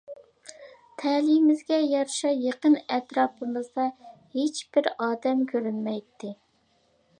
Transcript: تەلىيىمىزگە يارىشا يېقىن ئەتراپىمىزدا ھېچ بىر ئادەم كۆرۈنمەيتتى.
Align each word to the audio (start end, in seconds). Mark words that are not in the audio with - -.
تەلىيىمىزگە 1.01 1.77
يارىشا 1.81 2.31
يېقىن 2.45 2.79
ئەتراپىمىزدا 2.95 3.87
ھېچ 4.39 4.65
بىر 4.75 4.93
ئادەم 4.95 5.47
كۆرۈنمەيتتى. 5.55 6.35